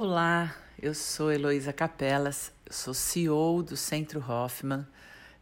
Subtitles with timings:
[0.00, 4.86] Olá, eu sou Heloísa Capelas, sou CEO do Centro Hoffman,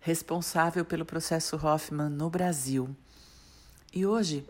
[0.00, 2.96] responsável pelo processo Hoffman no Brasil.
[3.92, 4.46] E hoje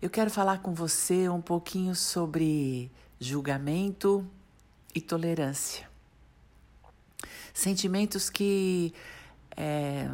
[0.00, 4.24] eu quero falar com você um pouquinho sobre julgamento
[4.94, 5.90] e tolerância.
[7.52, 8.94] Sentimentos que
[9.56, 10.08] é,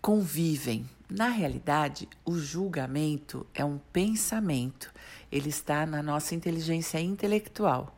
[0.00, 0.88] convivem.
[1.10, 4.92] Na realidade, o julgamento é um pensamento
[5.36, 7.96] ele está na nossa inteligência intelectual.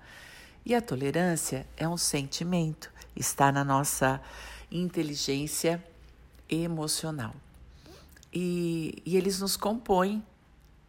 [0.65, 4.21] E a tolerância é um sentimento, está na nossa
[4.71, 5.83] inteligência
[6.49, 7.35] emocional.
[8.33, 10.23] E, e eles nos compõem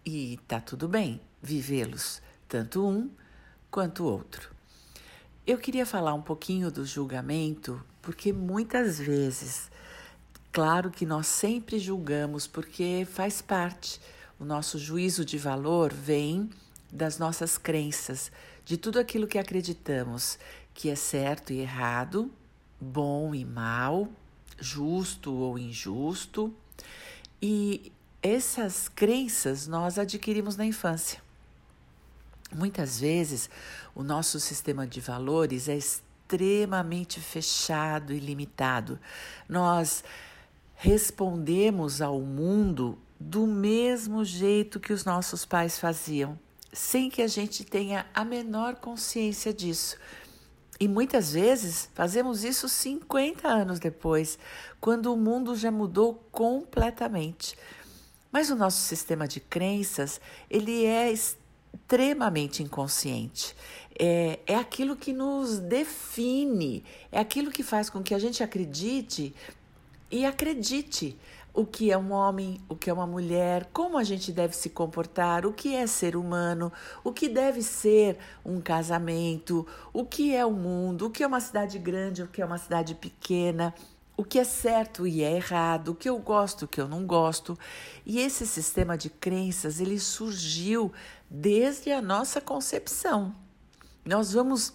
[0.06, 3.10] e tá tudo bem vivê-los, tanto um
[3.72, 4.54] quanto o outro.
[5.46, 9.72] Eu queria falar um pouquinho do julgamento, porque muitas vezes,
[10.52, 14.02] claro que nós sempre julgamos, porque faz parte
[14.40, 16.50] o nosso juízo de valor vem
[16.92, 18.32] das nossas crenças,
[18.64, 20.40] de tudo aquilo que acreditamos
[20.74, 22.32] que é certo e errado,
[22.80, 24.08] bom e mal,
[24.58, 26.54] justo ou injusto.
[27.42, 27.92] E
[28.22, 31.22] essas crenças nós adquirimos na infância.
[32.56, 33.50] Muitas vezes
[33.94, 38.98] o nosso sistema de valores é extremamente fechado e limitado.
[39.48, 40.04] Nós
[40.76, 46.40] respondemos ao mundo do mesmo jeito que os nossos pais faziam,
[46.72, 49.98] sem que a gente tenha a menor consciência disso.
[50.80, 54.40] E muitas vezes fazemos isso 50 anos depois,
[54.80, 57.58] quando o mundo já mudou completamente.
[58.32, 63.54] Mas o nosso sistema de crenças, ele é extremamente inconsciente.
[64.00, 69.36] É, é aquilo que nos define, é aquilo que faz com que a gente acredite
[70.10, 71.18] e acredite
[71.54, 74.70] o que é um homem, o que é uma mulher, como a gente deve se
[74.70, 76.72] comportar, o que é ser humano,
[77.04, 81.40] o que deve ser um casamento, o que é o mundo, o que é uma
[81.40, 83.74] cidade grande, o que é uma cidade pequena,
[84.16, 87.06] o que é certo e é errado, o que eu gosto, o que eu não
[87.06, 87.58] gosto.
[88.06, 90.92] E esse sistema de crenças, ele surgiu
[91.30, 93.34] desde a nossa concepção.
[94.06, 94.74] Nós vamos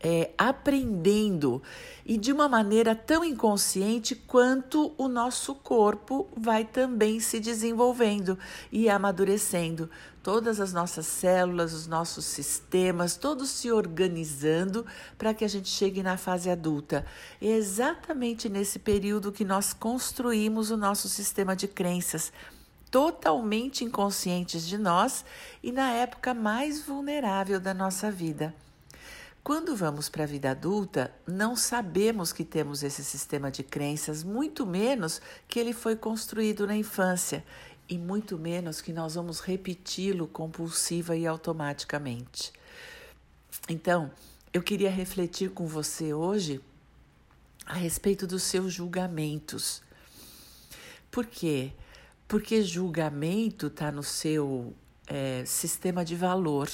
[0.00, 1.62] é, aprendendo
[2.06, 8.38] e de uma maneira tão inconsciente quanto o nosso corpo vai também se desenvolvendo
[8.70, 9.90] e amadurecendo.
[10.22, 14.84] Todas as nossas células, os nossos sistemas, todos se organizando
[15.16, 17.04] para que a gente chegue na fase adulta.
[17.40, 22.32] É exatamente nesse período que nós construímos o nosso sistema de crenças
[22.90, 25.24] totalmente inconscientes de nós
[25.62, 28.54] e na época mais vulnerável da nossa vida.
[29.48, 34.66] Quando vamos para a vida adulta, não sabemos que temos esse sistema de crenças, muito
[34.66, 37.42] menos que ele foi construído na infância
[37.88, 42.52] e muito menos que nós vamos repeti-lo compulsiva e automaticamente.
[43.70, 44.10] Então,
[44.52, 46.60] eu queria refletir com você hoje
[47.64, 49.82] a respeito dos seus julgamentos.
[51.10, 51.72] Por quê?
[52.28, 54.74] Porque julgamento está no seu
[55.06, 56.68] é, sistema de valor.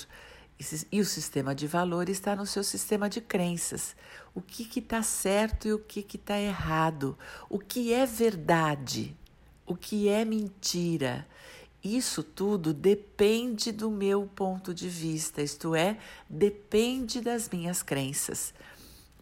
[0.91, 3.97] E o sistema de valor está no seu sistema de crenças.
[4.35, 7.19] O que está certo e o que está errado.
[7.51, 9.17] O que é verdade.
[9.67, 11.27] O que é mentira.
[11.85, 15.99] Isso tudo depende do meu ponto de vista, isto é,
[16.31, 18.55] depende das minhas crenças.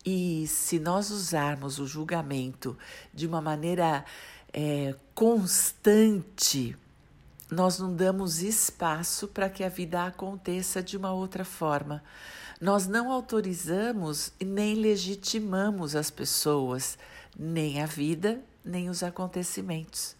[0.07, 2.79] E se nós usarmos o julgamento
[3.13, 4.05] de uma maneira
[4.53, 6.77] é, constante,
[7.53, 12.03] nós não damos espaço para que a vida aconteça de uma outra forma.
[12.59, 16.97] Nós não autorizamos e nem legitimamos as pessoas,
[17.39, 20.17] nem a vida, nem os acontecimentos.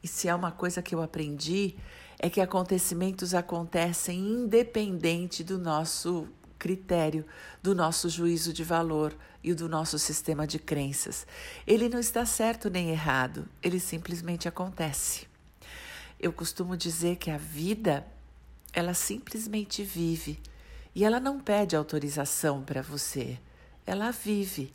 [0.00, 1.74] E se há uma coisa que eu aprendi,
[2.16, 6.28] é que acontecimentos acontecem independente do nosso
[6.60, 7.26] critério,
[7.60, 9.12] do nosso juízo de valor
[9.42, 11.26] e do nosso sistema de crenças.
[11.66, 15.31] Ele não está certo nem errado, ele simplesmente acontece.
[16.22, 18.06] Eu costumo dizer que a vida,
[18.72, 20.38] ela simplesmente vive
[20.94, 23.40] e ela não pede autorização para você,
[23.84, 24.72] ela vive.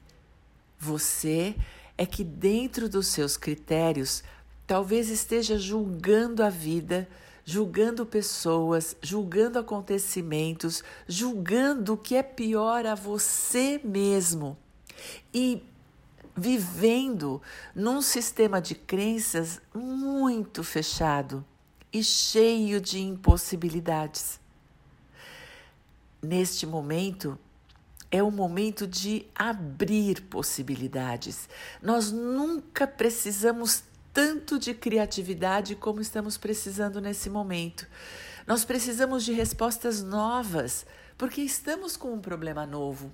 [0.77, 1.55] Você
[1.97, 4.23] é que, dentro dos seus critérios,
[4.67, 7.07] talvez esteja julgando a vida,
[7.45, 14.57] julgando pessoas, julgando acontecimentos, julgando o que é pior a você mesmo.
[15.33, 15.63] E
[16.37, 17.41] vivendo
[17.73, 21.43] num sistema de crenças muito fechado
[21.91, 24.39] e cheio de impossibilidades.
[26.21, 27.37] Neste momento,
[28.11, 31.49] é o momento de abrir possibilidades.
[31.81, 37.87] Nós nunca precisamos tanto de criatividade como estamos precisando nesse momento.
[38.45, 40.85] Nós precisamos de respostas novas,
[41.17, 43.11] porque estamos com um problema novo.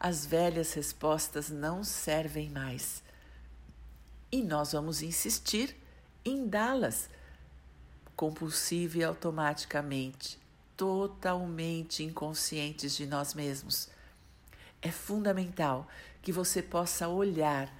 [0.00, 3.02] As velhas respostas não servem mais.
[4.30, 5.76] E nós vamos insistir
[6.24, 7.08] em dá-las
[8.14, 10.38] compulsiva e automaticamente,
[10.76, 13.88] totalmente inconscientes de nós mesmos.
[14.82, 15.88] É fundamental
[16.20, 17.72] que você possa olhar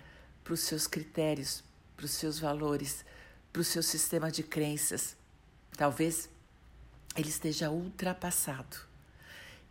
[0.43, 1.63] para os seus critérios,
[1.97, 3.05] para os seus valores,
[3.53, 5.17] para o seu sistema de crenças.
[5.77, 6.29] Talvez
[7.17, 8.77] ele esteja ultrapassado.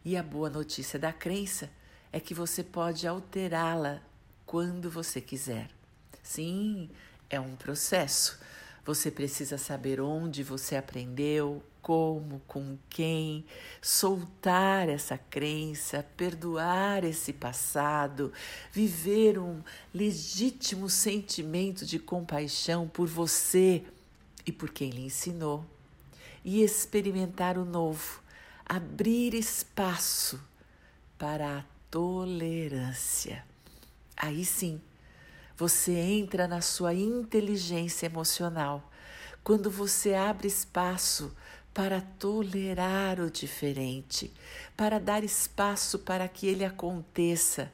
[0.03, 1.69] E a boa notícia da crença
[2.11, 4.01] é que você pode alterá-la
[4.45, 5.69] quando você quiser.
[6.23, 6.89] Sim,
[7.29, 8.39] é um processo.
[8.85, 13.45] Você precisa saber onde você aprendeu, como, com quem,
[13.81, 18.31] soltar essa crença, perdoar esse passado,
[18.71, 19.61] viver um
[19.93, 23.85] legítimo sentimento de compaixão por você
[24.45, 25.65] e por quem lhe ensinou,
[26.43, 28.21] e experimentar o novo,
[28.65, 30.41] abrir espaço
[31.17, 33.43] para a tolerância.
[34.15, 34.81] Aí sim,
[35.55, 38.91] você entra na sua inteligência emocional
[39.43, 41.33] quando você abre espaço
[41.73, 44.33] para tolerar o diferente,
[44.75, 47.71] para dar espaço para que ele aconteça.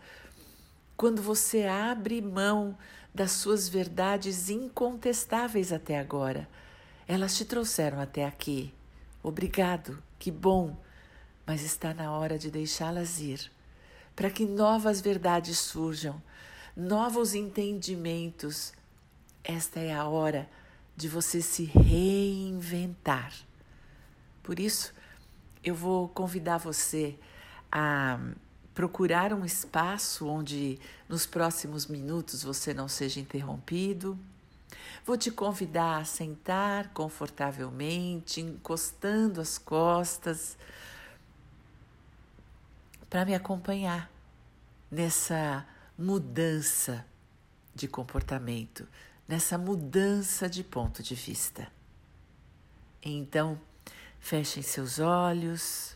[0.96, 2.78] Quando você abre mão
[3.16, 6.48] das suas verdades incontestáveis até agora,
[7.08, 8.74] elas te trouxeram até aqui.
[9.24, 10.78] Obrigado, que bom,
[11.46, 13.52] mas está na hora de deixá-las ir,
[14.16, 16.22] para que novas verdades surjam,
[16.76, 18.74] novos entendimentos.
[19.44, 20.50] Esta é a hora
[20.96, 23.34] de você se reinventar.
[24.42, 24.94] Por isso,
[25.64, 27.18] eu vou convidar você
[27.72, 28.20] a
[28.74, 34.18] procurar um espaço onde nos próximos minutos você não seja interrompido.
[35.06, 40.58] Vou te convidar a sentar confortavelmente, encostando as costas,
[43.14, 44.12] para me acompanhar
[44.90, 45.64] nessa
[45.96, 47.06] mudança
[47.76, 48.88] de comportamento,
[49.28, 51.72] nessa mudança de ponto de vista.
[53.04, 53.62] Então,
[54.20, 55.96] Fechem seus olhos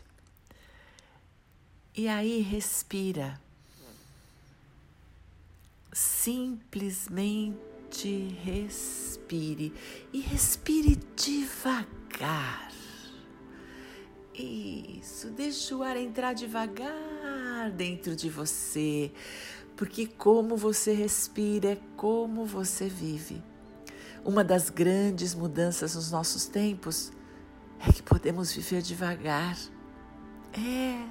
[1.92, 3.40] e aí respira.
[5.92, 7.58] Simplesmente
[8.44, 9.72] respire
[10.12, 12.70] e respire devagar.
[14.38, 19.10] Isso, deixa o ar entrar devagar dentro de você,
[19.76, 23.42] porque como você respira é como você vive.
[24.24, 27.10] Uma das grandes mudanças nos nossos tempos
[27.80, 29.56] é que podemos viver devagar.
[30.52, 31.04] É,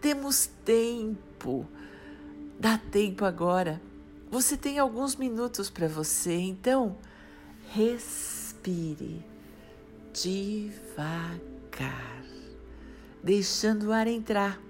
[0.00, 1.66] temos tempo.
[2.58, 3.80] Dá tempo agora.
[4.30, 6.96] Você tem alguns minutos para você, então
[7.70, 9.24] respire
[10.12, 11.40] devagar,
[13.22, 14.60] deixando o ar entrar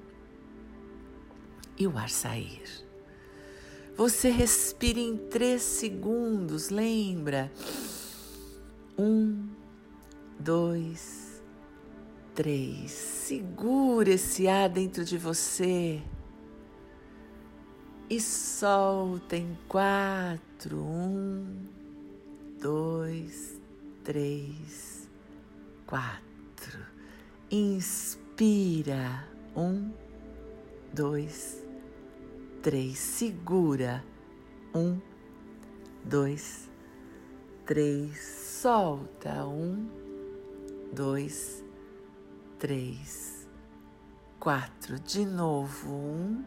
[1.78, 2.62] e o ar sair.
[3.96, 7.52] Você respira em três segundos, lembra?
[8.98, 9.48] Um,
[10.38, 11.42] dois,
[12.34, 12.90] três.
[12.90, 16.02] Segura esse ar dentro de você
[18.08, 20.78] e solta em quatro.
[20.78, 21.66] Um,
[22.60, 23.60] dois,
[24.02, 25.08] três,
[25.86, 26.80] quatro.
[27.50, 28.29] Inspira.
[29.54, 29.92] Um,
[30.94, 31.62] dois,
[32.62, 32.98] três.
[32.98, 34.02] Segura.
[34.74, 34.98] Um,
[36.02, 36.70] dois,
[37.66, 38.18] três.
[38.18, 39.44] Solta.
[39.44, 39.90] Um,
[40.90, 41.62] dois,
[42.58, 43.46] três,
[44.38, 44.98] quatro.
[45.00, 46.42] De novo, um,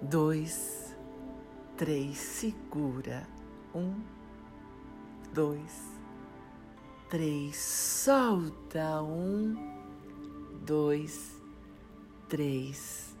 [0.00, 0.96] dois,
[1.76, 2.16] três.
[2.16, 3.28] Segura.
[3.74, 4.00] Um,
[5.34, 5.92] dois,
[7.10, 7.54] três.
[7.54, 9.02] Solta.
[9.02, 9.77] Um,
[10.68, 11.34] dois,
[12.28, 13.16] três,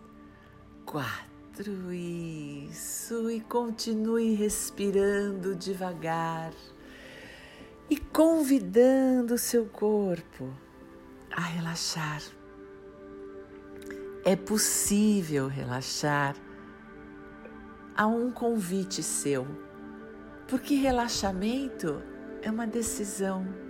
[0.84, 1.90] quatro.
[1.90, 3.30] Isso.
[3.30, 6.52] E continue respirando devagar
[7.88, 10.52] e convidando o seu corpo
[11.32, 12.22] a relaxar.
[14.26, 16.36] É possível relaxar.
[17.96, 19.46] Há um convite seu,
[20.46, 22.00] porque relaxamento
[22.42, 23.67] é uma decisão.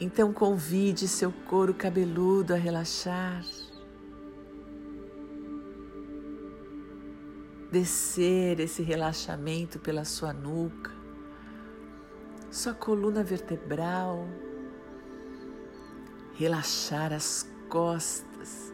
[0.00, 3.44] Então convide seu couro cabeludo a relaxar.
[7.72, 10.92] Descer esse relaxamento pela sua nuca,
[12.48, 14.26] sua coluna vertebral,
[16.34, 18.72] relaxar as costas,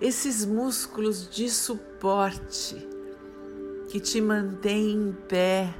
[0.00, 2.76] esses músculos de suporte
[3.88, 5.72] que te mantêm em pé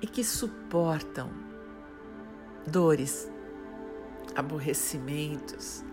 [0.00, 1.47] e que suportam
[2.68, 3.28] dores,
[4.34, 5.84] aborrecimentos,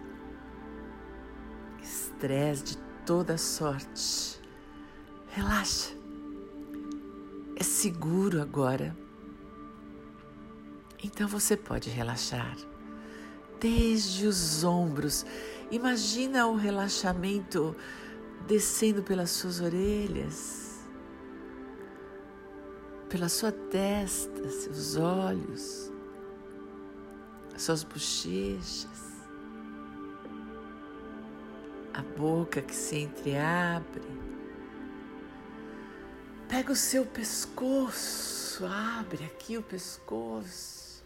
[1.82, 4.40] estresse de toda sorte.
[5.30, 5.94] Relaxa.
[7.56, 8.96] É seguro agora.
[11.04, 12.58] Então você pode relaxar.
[13.60, 15.26] Desde os ombros.
[15.72, 17.76] Imagina o relaxamento
[18.48, 20.86] descendo pelas suas orelhas,
[23.10, 25.92] pela sua testa, seus olhos,
[27.58, 29.16] suas bochechas,
[31.94, 34.04] a boca que se entreabre.
[36.48, 41.04] Pega o seu pescoço, abre aqui o pescoço.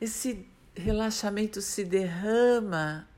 [0.00, 3.08] Esse relaxamento se derrama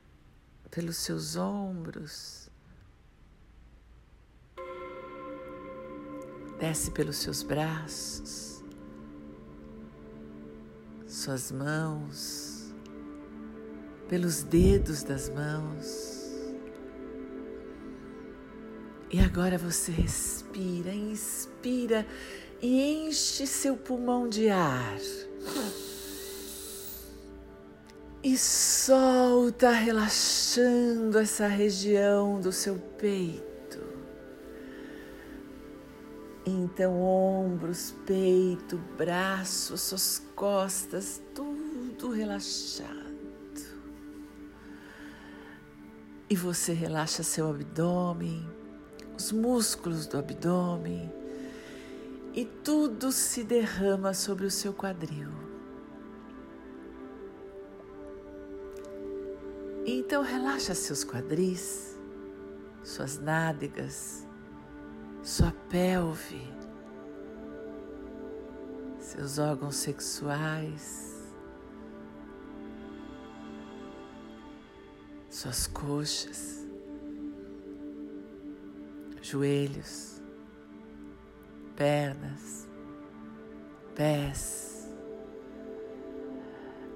[0.71, 2.49] pelos seus ombros,
[6.59, 8.48] desce pelos seus braços,
[11.09, 12.71] suas mãos,
[14.07, 16.19] pelos dedos das mãos.
[19.11, 22.05] E agora você respira, inspira
[22.61, 24.99] e enche seu pulmão de ar.
[28.21, 33.48] E solta, relaxando essa região do seu peito.
[36.45, 42.99] Então, ombros, peito, braços, suas costas, tudo relaxado.
[46.29, 48.59] E você relaxa seu abdômen
[49.19, 51.11] os músculos do abdômen
[52.33, 55.29] e tudo se derrama sobre o seu quadril.
[59.85, 61.97] Então relaxa seus quadris,
[62.81, 64.25] suas nádegas,
[65.29, 66.41] sua pelve,
[68.97, 71.29] seus órgãos sexuais,
[75.29, 76.67] suas coxas
[79.21, 80.19] joelhos,
[81.75, 82.67] pernas,
[83.93, 84.89] pés.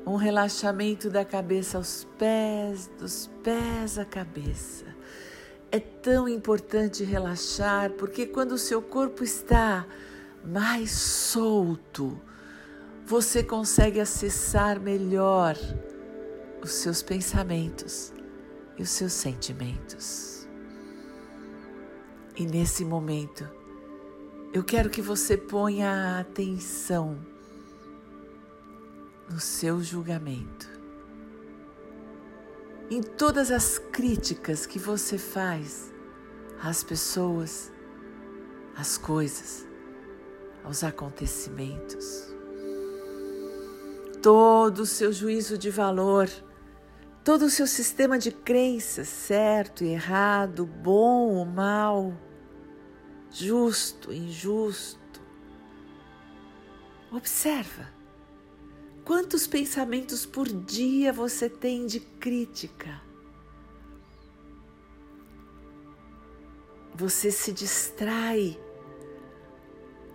[0.08, 4.88] Um relaxamento da cabeça aos pés, dos pés à cabeça.
[5.74, 9.88] É tão importante relaxar porque quando o seu corpo está
[10.46, 12.22] mais solto,
[13.04, 15.58] você consegue acessar melhor
[16.62, 18.14] os seus pensamentos
[18.78, 20.48] e os seus sentimentos.
[22.36, 23.50] E nesse momento,
[24.54, 27.18] eu quero que você ponha atenção
[29.28, 30.70] no seu julgamento,
[32.90, 35.92] em todas as críticas que você faz
[36.62, 37.72] às pessoas,
[38.76, 39.68] às coisas,
[40.64, 42.34] aos acontecimentos.
[44.22, 46.30] Todo o seu juízo de valor,
[47.24, 52.14] todo o seu sistema de crenças, certo e errado, bom ou mal,
[53.30, 55.22] justo, injusto.
[57.12, 58.03] Observa
[59.04, 63.02] quantos pensamentos por dia você tem de crítica.
[66.96, 68.60] Você se distrai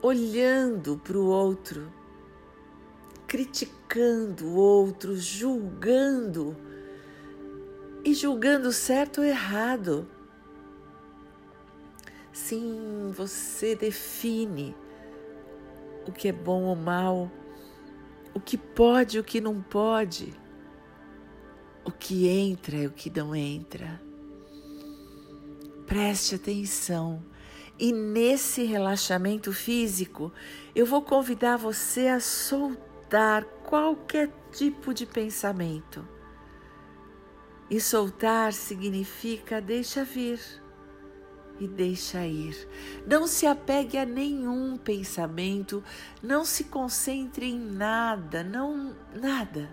[0.00, 1.92] olhando para o outro,
[3.26, 6.56] criticando o outro, julgando
[8.04, 10.08] e julgando certo ou errado.
[12.32, 14.74] Sim, você define
[16.06, 17.30] o que é bom ou mal,
[18.38, 20.32] o que pode e o que não pode,
[21.84, 24.00] o que entra e o que não entra.
[25.86, 27.20] Preste atenção.
[27.76, 30.32] E nesse relaxamento físico,
[30.72, 36.06] eu vou convidar você a soltar qualquer tipo de pensamento
[37.68, 40.40] e soltar significa deixa vir
[41.60, 42.68] e deixa ir.
[43.06, 45.82] Não se apegue a nenhum pensamento,
[46.22, 49.68] não se concentre em nada, não nada.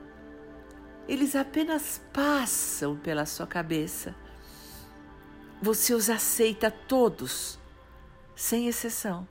[1.08, 4.16] Eles apenas passam pela sua cabeça.
[5.62, 7.60] Você os aceita todos,
[8.36, 9.28] sem exceção.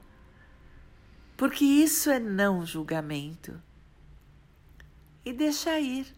[1.36, 3.60] Porque isso é não julgamento.
[5.24, 6.14] E deixa ir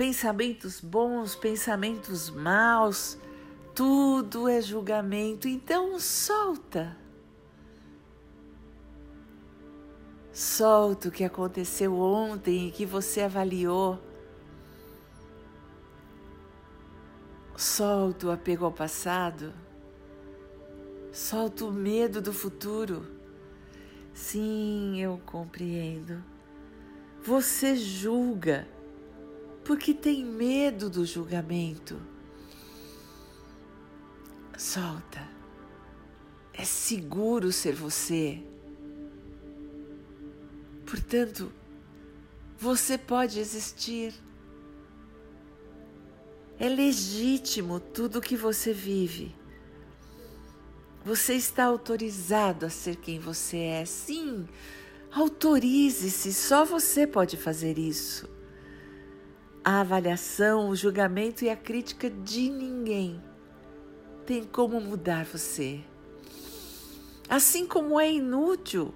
[0.00, 3.18] pensamentos bons, pensamentos maus,
[3.80, 5.48] tudo é julgamento.
[5.48, 6.94] Então solta.
[10.30, 13.98] Solta o que aconteceu ontem e que você avaliou.
[17.56, 19.54] Solta o apego ao passado.
[21.10, 23.06] Solta o medo do futuro.
[24.12, 26.22] Sim, eu compreendo.
[27.22, 28.68] Você julga
[29.64, 32.09] porque tem medo do julgamento.
[34.60, 35.26] Solta.
[36.52, 38.42] É seguro ser você.
[40.84, 41.50] Portanto,
[42.58, 44.12] você pode existir.
[46.58, 49.34] É legítimo tudo que você vive.
[51.06, 53.84] Você está autorizado a ser quem você é.
[53.86, 54.46] Sim,
[55.10, 58.28] autorize-se, só você pode fazer isso.
[59.64, 63.29] A avaliação, o julgamento e a crítica de ninguém
[64.30, 65.80] tem como mudar você.
[67.28, 68.94] Assim como é inútil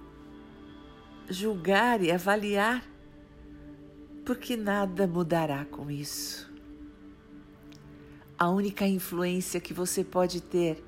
[1.27, 2.89] julgar e avaliar,
[4.25, 6.49] porque nada mudará com isso.
[8.39, 10.81] A única influência que você pode ter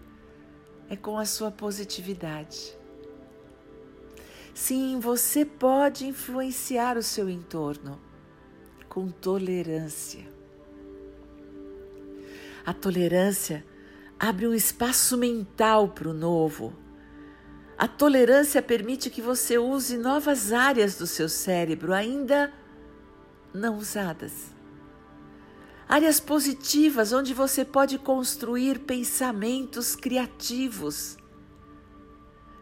[0.90, 2.74] é com a sua positividade.
[4.54, 8.00] Sim, você pode influenciar o seu entorno
[8.88, 10.26] com tolerância.
[12.66, 13.66] A tolerância
[14.20, 16.74] abre um espaço mental para o novo.
[17.78, 22.52] A tolerância permite que você use novas áreas do seu cérebro ainda
[23.54, 24.52] não usadas.
[25.88, 31.18] Áreas positivas onde você pode construir pensamentos criativos.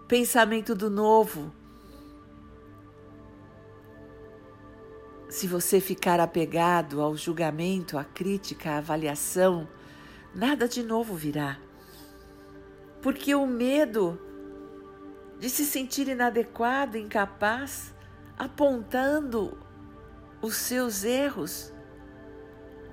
[0.07, 1.51] Pensamento do novo.
[5.29, 9.67] Se você ficar apegado ao julgamento, à crítica, à avaliação,
[10.36, 11.58] nada de novo virá.
[13.01, 14.20] Porque o medo
[15.39, 17.94] de se sentir inadequado, incapaz,
[18.38, 19.58] apontando
[20.42, 21.74] os seus erros,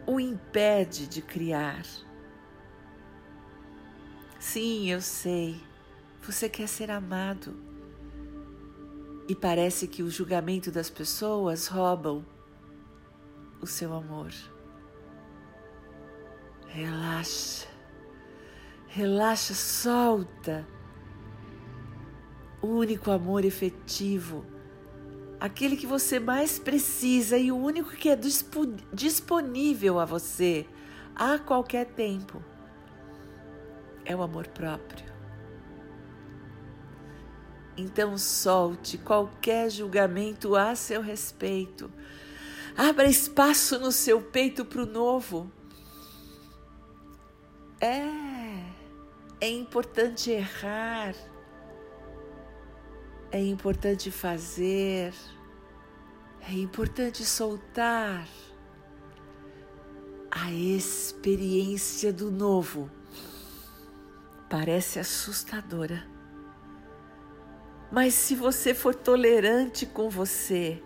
[0.07, 1.85] o impede de criar.
[4.39, 5.61] Sim, eu sei,
[6.21, 7.57] você quer ser amado.
[9.29, 12.27] E parece que o julgamento das pessoas roubam
[13.61, 14.33] o seu amor.
[16.75, 17.67] Relaxa,
[18.89, 20.67] relaxa, solta.
[22.61, 24.47] O único amor efetivo
[25.43, 28.17] aquele que você mais precisa e o único que é
[28.93, 30.65] disponível a você
[31.17, 32.41] a qualquer tempo
[34.05, 35.05] é o amor próprio.
[37.77, 41.91] Então solte qualquer julgamento a seu respeito.
[42.77, 45.51] Abra espaço no seu peito para o novo.
[47.83, 48.09] É,
[49.41, 51.15] é importante errar
[53.33, 55.15] é importante fazer,
[56.47, 58.29] é importante soltar.
[60.31, 62.91] A experiência do novo
[64.51, 66.07] parece assustadora.
[67.91, 70.83] Mas se você for tolerante com você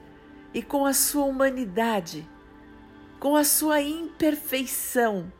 [0.55, 2.29] e com a sua humanidade,
[3.19, 5.33] com a sua imperfeição,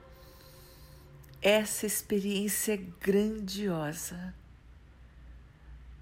[1.41, 4.35] essa experiência é grandiosa.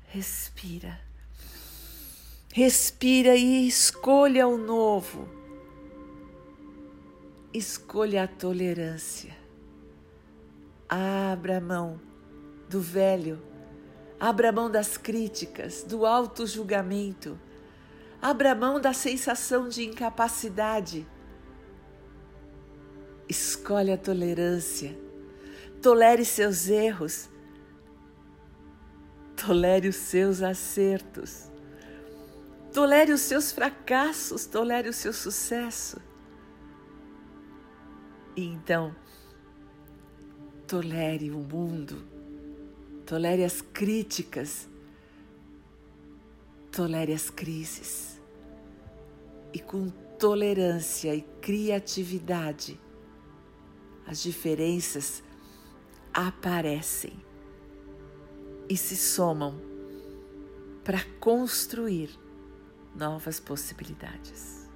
[0.09, 1.01] Respira.
[2.53, 5.29] Respira e escolha o novo.
[7.53, 9.37] Escolha a tolerância.
[10.89, 12.01] Abra a mão
[12.69, 13.43] do velho.
[14.21, 17.39] Abra a mão das críticas, do auto-julgamento.
[18.23, 21.07] Abra a mão da sensação de incapacidade.
[23.29, 25.04] Escolhe a tolerância.
[25.85, 27.29] Tolere seus erros
[29.37, 31.51] Tolere os seus acertos.
[32.73, 36.01] Tolere os seus fracassos, tolere o seu sucesso.
[38.35, 38.97] E então,
[40.67, 42.03] tolere o mundo,
[43.05, 44.67] tolere as críticas,
[46.73, 48.19] tolere as crises.
[49.53, 52.81] E com tolerância e criatividade,
[54.07, 55.23] as diferenças
[56.15, 57.13] aparecem
[58.69, 59.61] e se somam
[60.85, 62.09] para construir
[62.95, 64.71] novas possibilidades.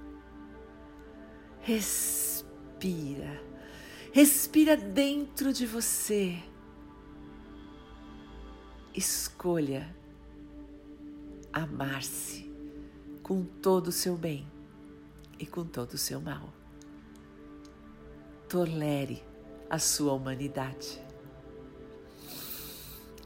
[1.61, 3.41] Respira,
[4.11, 6.37] respira dentro de você.
[8.93, 9.95] Escolha
[11.53, 12.51] amar-se
[13.23, 14.45] com todo o seu bem
[15.39, 16.51] e com todo o seu mal.
[18.49, 19.23] Tolere
[19.69, 21.08] a sua humanidade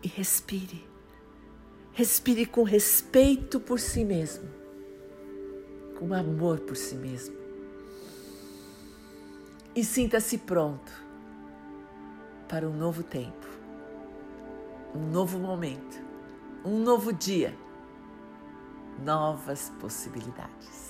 [0.04, 0.86] e respire.
[1.94, 4.50] Respire com respeito por si mesmo,
[5.98, 7.36] com amor por si mesmo.
[9.76, 10.92] E sinta-se pronto
[12.50, 13.48] para um novo tempo,
[14.94, 16.00] um novo momento,
[16.66, 17.56] um novo dia,
[19.04, 20.83] novas possibilidades.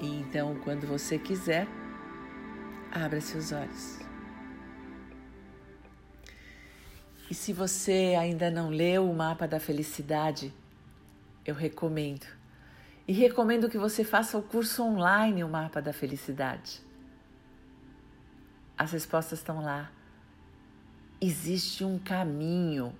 [0.00, 1.66] E então, quando você quiser,
[2.92, 3.98] abra seus olhos.
[7.30, 10.54] E se você ainda não leu o mapa da felicidade,
[11.44, 12.26] eu recomendo.
[13.06, 16.82] E recomendo que você faça o curso online O Mapa da Felicidade.
[18.76, 19.90] As respostas estão lá.
[21.18, 22.94] Existe um caminho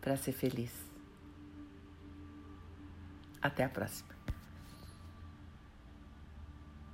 [0.00, 0.72] para ser feliz.
[3.40, 4.19] Até a próxima.